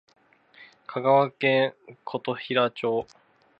[0.87, 3.05] 香川県琴平町